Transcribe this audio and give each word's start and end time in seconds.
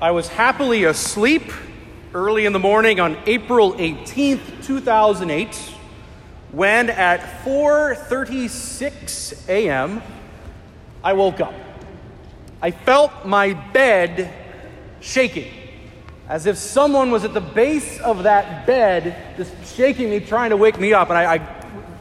I 0.00 0.12
was 0.12 0.28
happily 0.28 0.84
asleep 0.84 1.50
early 2.14 2.46
in 2.46 2.52
the 2.52 2.60
morning 2.60 3.00
on 3.00 3.18
April 3.26 3.72
18th, 3.72 4.64
2008, 4.64 5.56
when 6.52 6.88
at 6.88 7.44
4:36 7.44 9.48
a.m. 9.48 10.00
I 11.02 11.14
woke 11.14 11.40
up. 11.40 11.52
I 12.62 12.70
felt 12.70 13.26
my 13.26 13.54
bed 13.54 14.32
shaking, 15.00 15.52
as 16.28 16.46
if 16.46 16.58
someone 16.58 17.10
was 17.10 17.24
at 17.24 17.34
the 17.34 17.40
base 17.40 17.98
of 17.98 18.22
that 18.22 18.68
bed, 18.68 19.34
just 19.36 19.52
shaking 19.74 20.10
me, 20.10 20.20
trying 20.20 20.50
to 20.50 20.56
wake 20.56 20.78
me 20.78 20.92
up. 20.92 21.08
And 21.08 21.18
I, 21.18 21.34
I 21.34 21.40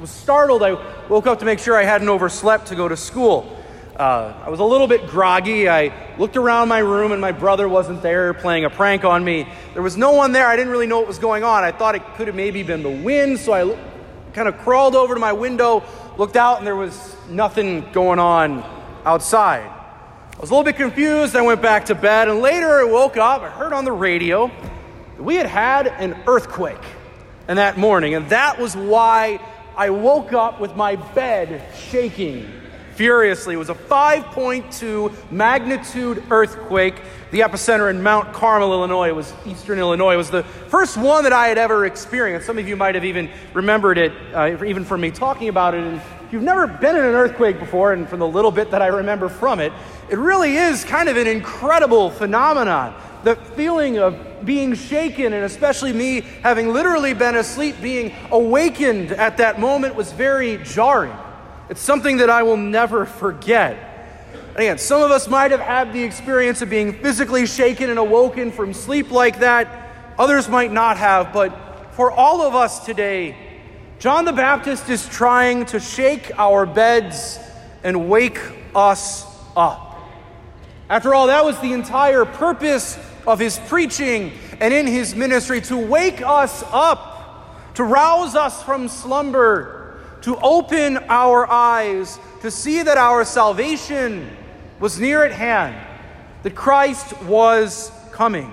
was 0.00 0.10
startled. 0.10 0.62
I 0.62 0.74
woke 1.08 1.26
up 1.26 1.40
to 1.40 1.44
make 1.44 1.58
sure 1.58 1.76
I 1.76 1.82
hadn't 1.82 2.08
overslept 2.08 2.68
to 2.68 2.76
go 2.76 2.86
to 2.86 2.96
school. 2.96 3.59
Uh, 4.00 4.32
I 4.46 4.48
was 4.48 4.60
a 4.60 4.64
little 4.64 4.86
bit 4.86 5.08
groggy. 5.08 5.68
I 5.68 5.92
looked 6.16 6.38
around 6.38 6.68
my 6.68 6.78
room 6.78 7.12
and 7.12 7.20
my 7.20 7.32
brother 7.32 7.68
wasn't 7.68 8.00
there 8.00 8.32
playing 8.32 8.64
a 8.64 8.70
prank 8.70 9.04
on 9.04 9.22
me. 9.22 9.46
There 9.74 9.82
was 9.82 9.98
no 9.98 10.12
one 10.12 10.32
there. 10.32 10.46
I 10.46 10.56
didn't 10.56 10.72
really 10.72 10.86
know 10.86 11.00
what 11.00 11.06
was 11.06 11.18
going 11.18 11.44
on. 11.44 11.64
I 11.64 11.70
thought 11.70 11.94
it 11.94 12.02
could 12.14 12.26
have 12.26 12.34
maybe 12.34 12.62
been 12.62 12.82
the 12.82 12.88
wind, 12.88 13.38
so 13.38 13.52
I 13.52 13.78
kind 14.32 14.48
of 14.48 14.56
crawled 14.60 14.96
over 14.96 15.12
to 15.12 15.20
my 15.20 15.34
window, 15.34 15.84
looked 16.16 16.36
out, 16.36 16.56
and 16.56 16.66
there 16.66 16.76
was 16.76 17.14
nothing 17.28 17.92
going 17.92 18.18
on 18.18 18.64
outside. 19.04 19.66
I 19.66 20.40
was 20.40 20.48
a 20.48 20.54
little 20.54 20.64
bit 20.64 20.76
confused. 20.76 21.36
I 21.36 21.42
went 21.42 21.60
back 21.60 21.84
to 21.86 21.94
bed, 21.94 22.28
and 22.28 22.40
later 22.40 22.80
I 22.80 22.84
woke 22.84 23.18
up. 23.18 23.42
I 23.42 23.50
heard 23.50 23.74
on 23.74 23.84
the 23.84 23.92
radio 23.92 24.50
that 25.18 25.22
we 25.22 25.34
had 25.34 25.44
had 25.44 25.88
an 25.88 26.16
earthquake 26.26 26.82
in 27.50 27.56
that 27.56 27.76
morning, 27.76 28.14
and 28.14 28.30
that 28.30 28.58
was 28.58 28.74
why 28.74 29.40
I 29.76 29.90
woke 29.90 30.32
up 30.32 30.58
with 30.58 30.74
my 30.74 30.96
bed 30.96 31.62
shaking 31.76 32.50
furiously. 32.94 33.54
It 33.54 33.58
was 33.58 33.70
a 33.70 33.74
5.2 33.74 35.30
magnitude 35.30 36.22
earthquake, 36.30 37.00
the 37.30 37.40
epicenter 37.40 37.90
in 37.90 38.02
Mount 38.02 38.32
Carmel, 38.32 38.72
Illinois. 38.72 39.12
Was 39.12 39.32
eastern 39.46 39.78
Illinois. 39.78 40.14
It 40.14 40.18
was 40.18 40.30
the 40.30 40.42
first 40.42 40.96
one 40.96 41.24
that 41.24 41.32
I 41.32 41.48
had 41.48 41.58
ever 41.58 41.86
experienced. 41.86 42.46
Some 42.46 42.58
of 42.58 42.68
you 42.68 42.76
might 42.76 42.94
have 42.94 43.04
even 43.04 43.30
remembered 43.54 43.98
it, 43.98 44.12
uh, 44.34 44.64
even 44.64 44.84
from 44.84 45.00
me 45.00 45.10
talking 45.10 45.48
about 45.48 45.74
it. 45.74 45.82
And 45.82 45.96
if 45.96 46.32
you've 46.32 46.42
never 46.42 46.66
been 46.66 46.96
in 46.96 47.04
an 47.04 47.14
earthquake 47.14 47.58
before, 47.58 47.92
and 47.92 48.08
from 48.08 48.20
the 48.20 48.28
little 48.28 48.50
bit 48.50 48.70
that 48.70 48.82
I 48.82 48.86
remember 48.86 49.28
from 49.28 49.60
it, 49.60 49.72
it 50.08 50.18
really 50.18 50.56
is 50.56 50.84
kind 50.84 51.08
of 51.08 51.16
an 51.16 51.26
incredible 51.26 52.10
phenomenon. 52.10 52.94
The 53.24 53.36
feeling 53.36 53.98
of 53.98 54.44
being 54.44 54.74
shaken, 54.74 55.32
and 55.32 55.44
especially 55.44 55.92
me 55.92 56.22
having 56.42 56.72
literally 56.72 57.14
been 57.14 57.36
asleep, 57.36 57.76
being 57.82 58.14
awakened 58.30 59.12
at 59.12 59.36
that 59.36 59.60
moment 59.60 59.94
was 59.94 60.12
very 60.12 60.58
jarring. 60.58 61.16
It's 61.70 61.80
something 61.80 62.16
that 62.16 62.28
I 62.28 62.42
will 62.42 62.56
never 62.56 63.06
forget. 63.06 63.78
Again, 64.56 64.76
some 64.76 65.02
of 65.02 65.12
us 65.12 65.28
might 65.28 65.52
have 65.52 65.60
had 65.60 65.92
the 65.92 66.02
experience 66.02 66.62
of 66.62 66.68
being 66.68 66.92
physically 66.94 67.46
shaken 67.46 67.90
and 67.90 67.98
awoken 67.98 68.50
from 68.50 68.74
sleep 68.74 69.12
like 69.12 69.38
that. 69.38 69.68
Others 70.18 70.48
might 70.48 70.72
not 70.72 70.96
have, 70.96 71.32
but 71.32 71.92
for 71.92 72.10
all 72.10 72.42
of 72.42 72.56
us 72.56 72.84
today, 72.84 73.36
John 74.00 74.24
the 74.24 74.32
Baptist 74.32 74.88
is 74.90 75.08
trying 75.08 75.64
to 75.66 75.78
shake 75.78 76.36
our 76.36 76.66
beds 76.66 77.38
and 77.84 78.10
wake 78.10 78.40
us 78.74 79.24
up. 79.56 79.96
After 80.88 81.14
all, 81.14 81.28
that 81.28 81.44
was 81.44 81.56
the 81.60 81.72
entire 81.72 82.24
purpose 82.24 82.98
of 83.28 83.38
his 83.38 83.60
preaching 83.68 84.32
and 84.60 84.74
in 84.74 84.88
his 84.88 85.14
ministry 85.14 85.60
to 85.60 85.76
wake 85.76 86.20
us 86.20 86.64
up, 86.72 87.74
to 87.74 87.84
rouse 87.84 88.34
us 88.34 88.60
from 88.60 88.88
slumber 88.88 89.79
to 90.22 90.36
open 90.36 90.98
our 91.08 91.50
eyes 91.50 92.18
to 92.42 92.50
see 92.50 92.82
that 92.82 92.96
our 92.96 93.24
salvation 93.24 94.28
was 94.78 94.98
near 94.98 95.24
at 95.24 95.32
hand, 95.32 95.76
that 96.42 96.54
Christ 96.54 97.20
was 97.22 97.90
coming. 98.12 98.52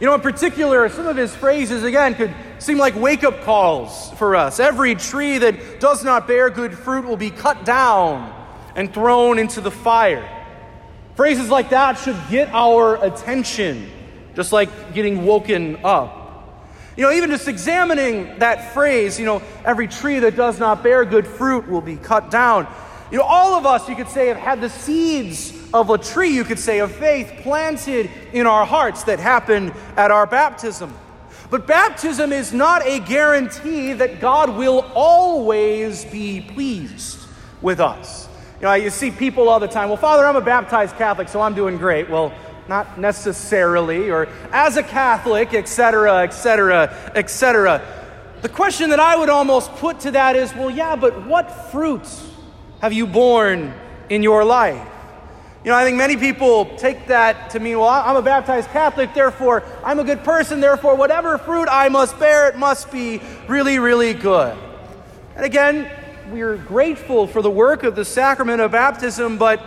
You 0.00 0.06
know, 0.06 0.14
in 0.14 0.20
particular, 0.20 0.88
some 0.90 1.06
of 1.06 1.16
his 1.16 1.34
phrases, 1.34 1.82
again, 1.82 2.14
could 2.14 2.34
seem 2.58 2.76
like 2.76 2.94
wake 2.94 3.24
up 3.24 3.42
calls 3.42 4.10
for 4.18 4.36
us. 4.36 4.60
Every 4.60 4.94
tree 4.94 5.38
that 5.38 5.80
does 5.80 6.04
not 6.04 6.26
bear 6.26 6.50
good 6.50 6.76
fruit 6.76 7.06
will 7.06 7.16
be 7.16 7.30
cut 7.30 7.64
down 7.64 8.32
and 8.74 8.92
thrown 8.92 9.38
into 9.38 9.62
the 9.62 9.70
fire. 9.70 10.28
Phrases 11.14 11.48
like 11.48 11.70
that 11.70 11.98
should 11.98 12.18
get 12.28 12.50
our 12.52 13.02
attention, 13.02 13.90
just 14.34 14.52
like 14.52 14.92
getting 14.92 15.24
woken 15.24 15.78
up. 15.82 16.25
You 16.96 17.02
know, 17.02 17.12
even 17.12 17.30
just 17.30 17.46
examining 17.46 18.38
that 18.38 18.72
phrase, 18.72 19.20
you 19.20 19.26
know, 19.26 19.42
every 19.64 19.86
tree 19.86 20.18
that 20.20 20.34
does 20.34 20.58
not 20.58 20.82
bear 20.82 21.04
good 21.04 21.26
fruit 21.26 21.68
will 21.68 21.82
be 21.82 21.96
cut 21.96 22.30
down. 22.30 22.66
You 23.10 23.18
know, 23.18 23.24
all 23.24 23.54
of 23.54 23.66
us, 23.66 23.88
you 23.88 23.94
could 23.94 24.08
say, 24.08 24.28
have 24.28 24.36
had 24.36 24.60
the 24.60 24.70
seeds 24.70 25.52
of 25.74 25.90
a 25.90 25.98
tree, 25.98 26.30
you 26.30 26.42
could 26.42 26.58
say, 26.58 26.80
of 26.80 26.90
faith 26.90 27.30
planted 27.42 28.10
in 28.32 28.46
our 28.46 28.64
hearts 28.64 29.04
that 29.04 29.20
happened 29.20 29.72
at 29.96 30.10
our 30.10 30.26
baptism. 30.26 30.92
But 31.50 31.66
baptism 31.66 32.32
is 32.32 32.52
not 32.52 32.84
a 32.86 32.98
guarantee 33.00 33.92
that 33.92 34.18
God 34.18 34.56
will 34.56 34.80
always 34.94 36.04
be 36.06 36.40
pleased 36.40 37.18
with 37.60 37.78
us. 37.78 38.26
You 38.60 38.62
know, 38.62 38.74
you 38.74 38.90
see 38.90 39.10
people 39.10 39.48
all 39.50 39.60
the 39.60 39.68
time, 39.68 39.88
well, 39.88 39.98
Father, 39.98 40.26
I'm 40.26 40.34
a 40.34 40.40
baptized 40.40 40.96
Catholic, 40.96 41.28
so 41.28 41.42
I'm 41.42 41.54
doing 41.54 41.76
great. 41.76 42.08
Well, 42.08 42.32
not 42.68 42.98
necessarily, 42.98 44.10
or 44.10 44.28
as 44.52 44.76
a 44.76 44.82
Catholic, 44.82 45.54
etc., 45.54 46.22
etc., 46.22 47.12
etc. 47.14 47.82
The 48.42 48.48
question 48.48 48.90
that 48.90 49.00
I 49.00 49.16
would 49.16 49.30
almost 49.30 49.72
put 49.76 50.00
to 50.00 50.10
that 50.12 50.36
is 50.36 50.54
well, 50.54 50.70
yeah, 50.70 50.96
but 50.96 51.26
what 51.26 51.70
fruits 51.70 52.28
have 52.80 52.92
you 52.92 53.06
borne 53.06 53.72
in 54.08 54.22
your 54.22 54.44
life? 54.44 54.86
You 55.64 55.72
know, 55.72 55.78
I 55.78 55.84
think 55.84 55.96
many 55.96 56.16
people 56.16 56.76
take 56.76 57.08
that 57.08 57.50
to 57.50 57.58
mean, 57.58 57.78
well, 57.80 57.88
I'm 57.88 58.14
a 58.14 58.22
baptized 58.22 58.68
Catholic, 58.70 59.14
therefore 59.14 59.64
I'm 59.84 59.98
a 59.98 60.04
good 60.04 60.22
person, 60.22 60.60
therefore 60.60 60.94
whatever 60.94 61.38
fruit 61.38 61.66
I 61.68 61.88
must 61.88 62.18
bear, 62.20 62.48
it 62.48 62.56
must 62.56 62.92
be 62.92 63.20
really, 63.48 63.80
really 63.80 64.14
good. 64.14 64.56
And 65.34 65.44
again, 65.44 65.90
we're 66.30 66.56
grateful 66.56 67.26
for 67.26 67.42
the 67.42 67.50
work 67.50 67.82
of 67.82 67.96
the 67.96 68.04
sacrament 68.04 68.60
of 68.60 68.70
baptism, 68.70 69.38
but 69.38 69.60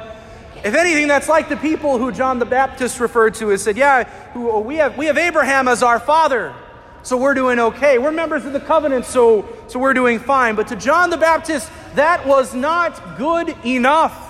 if 0.64 0.74
anything, 0.74 1.08
that's 1.08 1.30
like 1.30 1.48
the 1.48 1.58
people 1.58 1.98
who 1.98 2.12
John 2.12 2.40
the 2.40 2.46
Baptist 2.46 3.00
referred 3.00 3.36
to 3.36 3.52
as 3.52 3.64
said, 3.64 3.78
Yeah, 3.78 4.04
who, 4.34 4.52
oh, 4.52 4.60
we, 4.60 4.76
have, 4.76 4.98
we 4.98 5.06
have 5.06 5.18
Abraham 5.18 5.68
as 5.68 5.82
our 5.82 6.00
father, 6.00 6.54
so 7.02 7.18
we're 7.18 7.34
doing 7.34 7.60
okay. 7.60 7.98
We're 7.98 8.12
members 8.12 8.46
of 8.46 8.54
the 8.54 8.60
covenant, 8.60 9.06
so, 9.06 9.48
so 9.68 9.80
we're 9.80 9.94
doing 9.94 10.20
fine. 10.20 10.56
But 10.56 10.68
to 10.68 10.76
John 10.76 11.10
the 11.10 11.18
Baptist, 11.18 11.72
that 11.96 12.26
was 12.28 12.54
not 12.54 13.18
good 13.18 13.56
enough. 13.66 14.26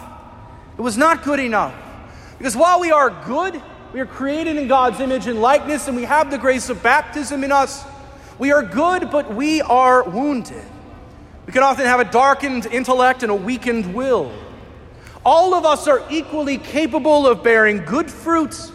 It 0.78 0.81
was 0.81 0.97
not 0.97 1.23
good 1.23 1.39
enough. 1.39 1.75
Because 2.38 2.56
while 2.56 2.79
we 2.79 2.91
are 2.91 3.09
good, 3.25 3.62
we 3.91 4.00
are 4.00 4.06
created 4.06 4.56
in 4.56 4.68
God's 4.68 5.00
image 5.00 5.25
and 5.25 5.41
likeness, 5.41 5.88
and 5.88 5.97
we 5.97 6.03
have 6.03 6.29
the 6.29 6.38
grace 6.38 6.69
of 6.69 6.84
baptism 6.84 7.44
in 7.44 7.51
us. 7.51 7.84
We 8.38 8.51
are 8.51 8.63
good, 8.63 9.09
but 9.09 9.34
we 9.34 9.62
are 9.62 10.07
wounded. 10.07 10.63
We 11.47 11.53
can 11.53 11.63
often 11.63 11.85
have 11.85 12.00
a 12.00 12.06
darkened 12.06 12.68
intellect 12.68 13.23
and 13.23 13.31
a 13.31 13.35
weakened 13.35 13.95
will. 13.95 14.31
All 15.25 15.53
of 15.53 15.66
us 15.66 15.88
are 15.88 16.02
equally 16.09 16.57
capable 16.57 17.28
of 17.28 17.44
bearing 17.44 17.84
good 17.84 18.09
fruits, 18.09 18.72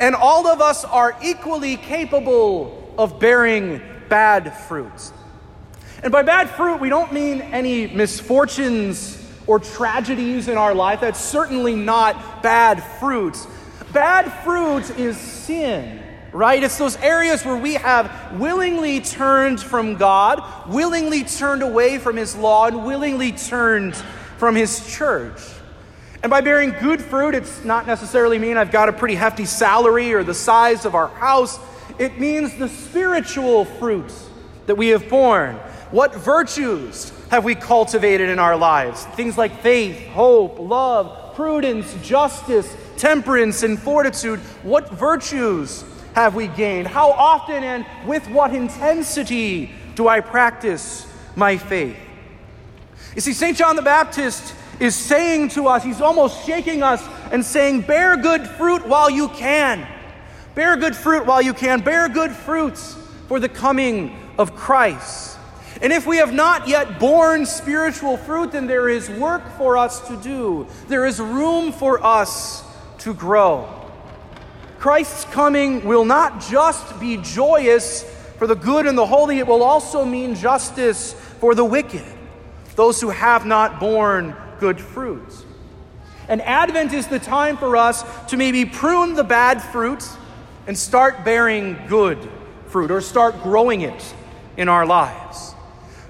and 0.00 0.14
all 0.14 0.46
of 0.46 0.60
us 0.60 0.84
are 0.84 1.16
equally 1.22 1.76
capable 1.76 2.94
of 2.98 3.20
bearing 3.20 3.80
bad 4.08 4.56
fruits. 4.56 5.12
And 6.02 6.12
by 6.12 6.22
bad 6.22 6.50
fruit, 6.50 6.80
we 6.80 6.88
don't 6.88 7.12
mean 7.12 7.40
any 7.40 7.86
misfortunes 7.86 9.20
or 9.46 9.58
tragedies 9.58 10.48
in 10.48 10.58
our 10.58 10.74
life. 10.74 11.00
That's 11.00 11.20
certainly 11.20 11.74
not 11.74 12.42
bad 12.42 12.82
fruits. 12.82 13.46
Bad 13.92 14.32
fruit 14.42 14.90
is 14.98 15.16
sin, 15.16 16.02
right? 16.32 16.62
It's 16.62 16.76
those 16.76 16.96
areas 16.96 17.44
where 17.44 17.56
we 17.56 17.74
have 17.74 18.38
willingly 18.38 19.00
turned 19.00 19.60
from 19.60 19.94
God, 19.94 20.42
willingly 20.68 21.22
turned 21.22 21.62
away 21.62 21.98
from 21.98 22.16
His 22.16 22.34
law, 22.34 22.66
and 22.66 22.84
willingly 22.84 23.30
turned 23.32 23.94
from 24.38 24.56
His 24.56 24.92
church. 24.92 25.40
And 26.24 26.30
by 26.30 26.40
bearing 26.40 26.70
good 26.80 27.02
fruit, 27.02 27.34
it's 27.34 27.66
not 27.66 27.86
necessarily 27.86 28.38
mean 28.38 28.56
I've 28.56 28.70
got 28.70 28.88
a 28.88 28.94
pretty 28.94 29.14
hefty 29.14 29.44
salary 29.44 30.14
or 30.14 30.24
the 30.24 30.32
size 30.32 30.86
of 30.86 30.94
our 30.94 31.08
house. 31.08 31.60
It 31.98 32.18
means 32.18 32.56
the 32.56 32.70
spiritual 32.70 33.66
fruits 33.66 34.30
that 34.64 34.74
we 34.74 34.88
have 34.88 35.06
borne. 35.10 35.56
What 35.90 36.14
virtues 36.14 37.12
have 37.30 37.44
we 37.44 37.54
cultivated 37.54 38.30
in 38.30 38.38
our 38.38 38.56
lives? 38.56 39.04
Things 39.04 39.36
like 39.36 39.60
faith, 39.60 40.02
hope, 40.12 40.58
love, 40.58 41.34
prudence, 41.34 41.94
justice, 42.02 42.74
temperance, 42.96 43.62
and 43.62 43.78
fortitude. 43.78 44.40
What 44.62 44.92
virtues 44.92 45.84
have 46.14 46.34
we 46.34 46.46
gained? 46.46 46.86
How 46.86 47.10
often 47.10 47.62
and 47.62 47.84
with 48.06 48.26
what 48.30 48.54
intensity 48.54 49.72
do 49.94 50.08
I 50.08 50.20
practice 50.20 51.06
my 51.36 51.58
faith? 51.58 51.98
You 53.14 53.20
see, 53.20 53.34
St. 53.34 53.58
John 53.58 53.76
the 53.76 53.82
Baptist 53.82 54.54
is 54.80 54.94
saying 54.94 55.50
to 55.50 55.68
us, 55.68 55.82
he's 55.84 56.00
almost 56.00 56.44
shaking 56.46 56.82
us 56.82 57.02
and 57.30 57.44
saying, 57.44 57.82
Bear 57.82 58.16
good 58.16 58.46
fruit 58.46 58.86
while 58.86 59.10
you 59.10 59.28
can. 59.28 59.86
Bear 60.54 60.76
good 60.76 60.94
fruit 60.94 61.26
while 61.26 61.42
you 61.42 61.54
can. 61.54 61.80
Bear 61.80 62.08
good 62.08 62.32
fruits 62.32 62.96
for 63.28 63.40
the 63.40 63.48
coming 63.48 64.16
of 64.38 64.54
Christ. 64.54 65.38
And 65.82 65.92
if 65.92 66.06
we 66.06 66.18
have 66.18 66.32
not 66.32 66.68
yet 66.68 67.00
borne 67.00 67.46
spiritual 67.46 68.16
fruit, 68.16 68.52
then 68.52 68.66
there 68.66 68.88
is 68.88 69.10
work 69.10 69.42
for 69.58 69.76
us 69.76 70.06
to 70.08 70.16
do. 70.16 70.66
There 70.88 71.04
is 71.04 71.20
room 71.20 71.72
for 71.72 72.04
us 72.04 72.64
to 72.98 73.12
grow. 73.12 73.68
Christ's 74.78 75.24
coming 75.26 75.84
will 75.84 76.04
not 76.04 76.40
just 76.40 77.00
be 77.00 77.16
joyous 77.16 78.02
for 78.38 78.46
the 78.46 78.54
good 78.54 78.86
and 78.86 78.96
the 78.96 79.06
holy, 79.06 79.38
it 79.38 79.46
will 79.46 79.62
also 79.62 80.04
mean 80.04 80.34
justice 80.34 81.14
for 81.40 81.54
the 81.54 81.64
wicked, 81.64 82.04
those 82.76 83.00
who 83.00 83.10
have 83.10 83.46
not 83.46 83.80
borne 83.80 84.36
good 84.60 84.80
fruits. 84.80 85.44
And 86.28 86.40
Advent 86.42 86.92
is 86.92 87.06
the 87.06 87.18
time 87.18 87.56
for 87.56 87.76
us 87.76 88.02
to 88.30 88.36
maybe 88.36 88.64
prune 88.64 89.14
the 89.14 89.24
bad 89.24 89.62
fruit 89.62 90.02
and 90.66 90.76
start 90.76 91.24
bearing 91.24 91.76
good 91.86 92.18
fruit 92.68 92.90
or 92.90 93.00
start 93.00 93.42
growing 93.42 93.82
it 93.82 94.14
in 94.56 94.68
our 94.68 94.86
lives. 94.86 95.54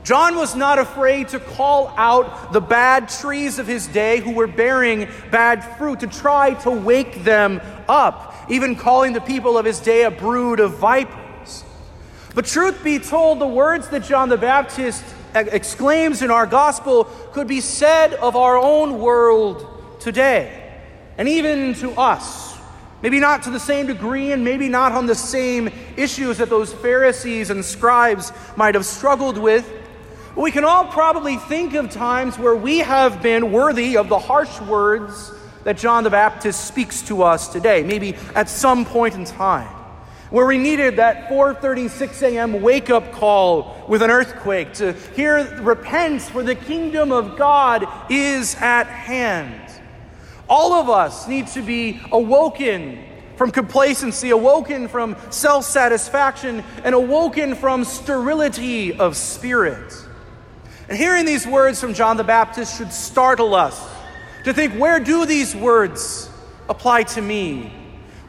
John 0.04 0.36
was 0.36 0.54
not 0.54 0.78
afraid 0.78 1.28
to 1.28 1.40
call 1.40 1.88
out 1.96 2.52
the 2.52 2.60
bad 2.60 3.08
trees 3.08 3.58
of 3.58 3.66
his 3.66 3.86
day 3.86 4.20
who 4.20 4.32
were 4.32 4.46
bearing 4.46 5.08
bad 5.30 5.64
fruit, 5.78 6.00
to 6.00 6.06
try 6.06 6.52
to 6.62 6.70
wake 6.70 7.24
them 7.24 7.60
up, 7.88 8.34
even 8.50 8.76
calling 8.76 9.14
the 9.14 9.20
people 9.22 9.56
of 9.56 9.64
his 9.64 9.80
day 9.80 10.02
a 10.02 10.10
brood 10.10 10.60
of 10.60 10.76
vipers. 10.76 11.23
But 12.34 12.46
truth 12.46 12.82
be 12.82 12.98
told, 12.98 13.38
the 13.38 13.46
words 13.46 13.88
that 13.88 14.04
John 14.04 14.28
the 14.28 14.36
Baptist 14.36 15.04
exclaims 15.34 16.22
in 16.22 16.30
our 16.30 16.46
gospel 16.46 17.04
could 17.32 17.46
be 17.46 17.60
said 17.60 18.14
of 18.14 18.36
our 18.36 18.56
own 18.56 18.98
world 18.98 20.00
today, 20.00 20.72
and 21.16 21.28
even 21.28 21.74
to 21.74 21.92
us. 21.92 22.58
Maybe 23.02 23.20
not 23.20 23.42
to 23.42 23.50
the 23.50 23.60
same 23.60 23.86
degree, 23.86 24.32
and 24.32 24.44
maybe 24.44 24.68
not 24.68 24.92
on 24.92 25.06
the 25.06 25.14
same 25.14 25.70
issues 25.96 26.38
that 26.38 26.48
those 26.48 26.72
Pharisees 26.72 27.50
and 27.50 27.64
scribes 27.64 28.32
might 28.56 28.74
have 28.74 28.86
struggled 28.86 29.36
with. 29.36 29.70
But 30.34 30.40
we 30.40 30.50
can 30.50 30.64
all 30.64 30.86
probably 30.86 31.36
think 31.36 31.74
of 31.74 31.90
times 31.90 32.38
where 32.38 32.56
we 32.56 32.78
have 32.78 33.22
been 33.22 33.52
worthy 33.52 33.96
of 33.96 34.08
the 34.08 34.18
harsh 34.18 34.60
words 34.62 35.32
that 35.64 35.76
John 35.76 36.02
the 36.04 36.10
Baptist 36.10 36.66
speaks 36.66 37.02
to 37.02 37.22
us 37.22 37.48
today, 37.48 37.82
maybe 37.82 38.16
at 38.34 38.48
some 38.48 38.84
point 38.84 39.14
in 39.14 39.24
time, 39.24 39.68
where 40.34 40.46
we 40.46 40.58
needed 40.58 40.96
that 40.96 41.28
4:36 41.28 42.20
a.m. 42.22 42.60
wake-up 42.60 43.12
call 43.12 43.84
with 43.86 44.02
an 44.02 44.10
earthquake 44.10 44.72
to 44.72 44.92
hear 45.14 45.36
repent 45.62 46.22
for 46.22 46.42
the 46.42 46.56
kingdom 46.56 47.12
of 47.12 47.36
God 47.36 47.86
is 48.10 48.56
at 48.56 48.88
hand. 48.88 49.70
All 50.48 50.72
of 50.72 50.90
us 50.90 51.28
need 51.28 51.46
to 51.48 51.62
be 51.62 52.00
awoken 52.10 52.98
from 53.36 53.52
complacency, 53.52 54.30
awoken 54.30 54.88
from 54.88 55.14
self 55.30 55.66
satisfaction, 55.66 56.64
and 56.82 56.96
awoken 56.96 57.54
from 57.54 57.84
sterility 57.84 58.92
of 58.92 59.16
spirit. 59.16 59.94
And 60.88 60.98
hearing 60.98 61.26
these 61.26 61.46
words 61.46 61.80
from 61.80 61.94
John 61.94 62.16
the 62.16 62.24
Baptist 62.24 62.76
should 62.76 62.92
startle 62.92 63.54
us 63.54 63.80
to 64.42 64.52
think 64.52 64.74
where 64.74 64.98
do 64.98 65.26
these 65.26 65.54
words 65.54 66.28
apply 66.68 67.04
to 67.04 67.22
me? 67.22 67.83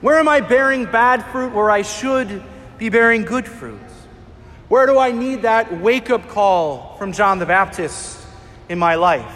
Where 0.05 0.19
am 0.19 0.27
I 0.27 0.39
bearing 0.39 0.85
bad 0.85 1.25
fruit 1.31 1.51
where 1.51 1.71
I 1.71 1.81
should 1.81 2.43
be 2.77 2.89
bearing 2.89 3.23
good 3.23 3.47
fruit? 3.47 3.79
Where 4.67 4.85
do 4.85 4.99
I 4.99 5.11
need 5.11 5.41
that 5.41 5.81
wake 5.81 6.11
up 6.11 6.29
call 6.29 6.95
from 6.99 7.11
John 7.11 7.39
the 7.39 7.47
Baptist 7.47 8.19
in 8.69 8.77
my 8.77 8.93
life? 8.93 9.35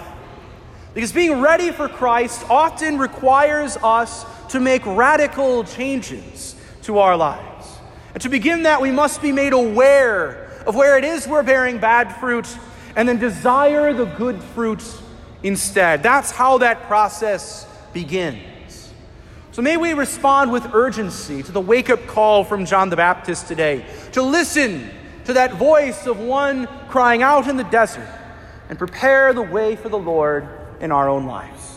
Because 0.94 1.12
being 1.12 1.42
ready 1.42 1.72
for 1.72 1.90
Christ 1.90 2.48
often 2.52 3.00
requires 3.00 3.78
us 3.78 4.24
to 4.50 4.60
make 4.60 4.86
radical 4.86 5.64
changes 5.64 6.56
to 6.84 7.00
our 7.00 7.18
lives. 7.18 7.68
And 8.14 8.22
to 8.22 8.30
begin 8.30 8.62
that, 8.62 8.80
we 8.80 8.92
must 8.92 9.24
be 9.24 9.32
made 9.32 9.54
aware 9.54 10.52
of 10.68 10.76
where 10.76 11.00
it 11.00 11.04
is 11.04 11.28
we're 11.28 11.42
bearing 11.42 11.80
bad 11.80 12.16
fruit 12.18 12.46
and 12.96 13.10
then 13.10 13.18
desire 13.18 13.92
the 13.92 14.06
good 14.06 14.40
fruit 14.54 14.84
instead. 15.42 16.04
That's 16.04 16.30
how 16.30 16.60
that 16.60 16.84
process 16.84 17.66
begins. 17.92 18.59
So 19.60 19.64
may 19.64 19.76
we 19.76 19.92
respond 19.92 20.54
with 20.54 20.74
urgency 20.74 21.44
to 21.44 21.52
the 21.52 21.60
wake 21.60 21.90
up 21.90 22.08
call 22.08 22.46
from 22.46 22.66
John 22.66 22.88
the 22.90 22.96
Baptist 22.96 23.50
today 23.50 23.86
to 24.14 24.22
listen 24.22 24.90
to 25.26 25.34
that 25.34 25.56
voice 25.56 26.08
of 26.08 26.18
one 26.18 26.66
crying 26.88 27.24
out 27.24 27.46
in 27.46 27.58
the 27.58 27.66
desert 27.66 28.08
and 28.70 28.80
prepare 28.80 29.34
the 29.34 29.42
way 29.42 29.76
for 29.76 29.90
the 29.90 29.98
Lord 29.98 30.48
in 30.80 30.94
our 30.94 31.10
own 31.10 31.26
lives. 31.26 31.69